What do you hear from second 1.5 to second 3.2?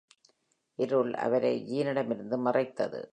ஜீனிடமிருந்து மறைத்தது.